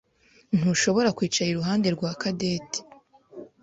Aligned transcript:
Ntushobora 0.57 1.09
kwicara 1.17 1.49
iruhande 1.51 1.87
rwa 1.95 2.11
Cadette. 2.21 2.79